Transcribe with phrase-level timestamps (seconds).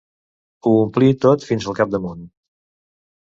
[0.69, 2.23] Ho omplí tot fins al capdamunt.